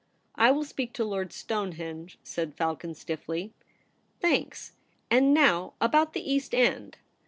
[0.35, 3.53] 'I will speak to Lord Stonehenge,' said Falcon stiffly.'
[4.19, 4.71] Thanks.
[5.11, 6.97] And now about the East End.'